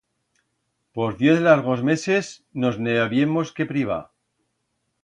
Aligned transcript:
Por 0.95 1.11
diez 1.23 1.37
largos 1.49 1.79
meses 1.91 2.25
nos 2.61 2.75
ne 2.83 2.93
habiemos 3.05 3.47
que 3.55 3.69
privar. 3.73 4.05